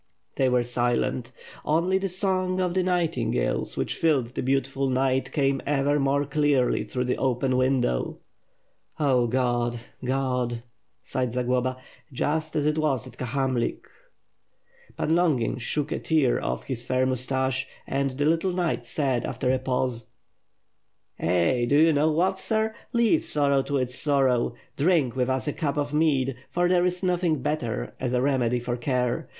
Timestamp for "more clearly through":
5.99-7.03